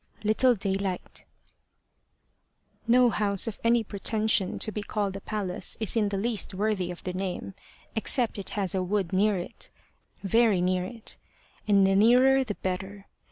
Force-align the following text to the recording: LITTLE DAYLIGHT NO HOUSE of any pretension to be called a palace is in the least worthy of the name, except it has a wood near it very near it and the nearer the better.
LITTLE 0.23 0.55
DAYLIGHT 0.55 1.25
NO 2.87 3.11
HOUSE 3.11 3.45
of 3.45 3.59
any 3.63 3.83
pretension 3.83 4.57
to 4.57 4.71
be 4.71 4.81
called 4.81 5.15
a 5.15 5.21
palace 5.21 5.77
is 5.79 5.95
in 5.95 6.09
the 6.09 6.17
least 6.17 6.55
worthy 6.55 6.89
of 6.89 7.03
the 7.03 7.13
name, 7.13 7.53
except 7.95 8.39
it 8.39 8.49
has 8.57 8.73
a 8.73 8.81
wood 8.81 9.13
near 9.13 9.37
it 9.37 9.69
very 10.23 10.59
near 10.59 10.85
it 10.85 11.17
and 11.67 11.85
the 11.85 11.95
nearer 11.95 12.43
the 12.43 12.55
better. 12.55 13.05